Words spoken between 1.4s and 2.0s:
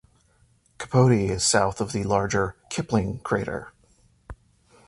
south of